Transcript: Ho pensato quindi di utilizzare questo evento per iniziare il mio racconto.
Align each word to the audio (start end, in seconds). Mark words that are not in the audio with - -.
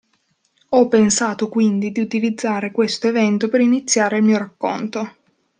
Ho 0.69 0.87
pensato 0.87 1.47
quindi 1.47 1.91
di 1.91 1.99
utilizzare 2.01 2.71
questo 2.71 3.05
evento 3.07 3.49
per 3.49 3.61
iniziare 3.61 4.17
il 4.17 4.23
mio 4.23 4.39
racconto. 4.39 5.15